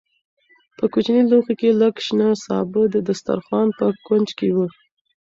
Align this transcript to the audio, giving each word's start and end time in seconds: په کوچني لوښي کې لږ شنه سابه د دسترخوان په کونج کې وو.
په 0.77 0.85
کوچني 0.93 1.21
لوښي 1.29 1.53
کې 1.59 1.77
لږ 1.81 1.95
شنه 2.05 2.27
سابه 2.45 2.81
د 2.93 2.95
دسترخوان 3.07 3.67
په 3.77 3.85
کونج 4.07 4.29
کې 4.37 4.47
وو. 4.55 4.67